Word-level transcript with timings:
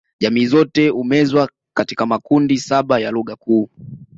Jamii 0.19 0.45
zote 0.45 0.89
humezwa 0.89 1.49
katika 1.73 2.05
makundi 2.05 2.57
saba 2.57 2.99
ya 2.99 3.11
lugha 3.11 3.35
kuu 3.35 3.69